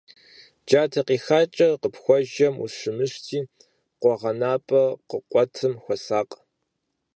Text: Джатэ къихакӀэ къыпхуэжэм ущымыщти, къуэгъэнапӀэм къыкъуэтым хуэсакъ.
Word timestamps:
Джатэ 0.65 1.01
къихакӀэ 1.07 1.67
къыпхуэжэм 1.81 2.55
ущымыщти, 2.63 3.39
къуэгъэнапӀэм 4.01 4.91
къыкъуэтым 5.09 5.73
хуэсакъ. 5.83 6.33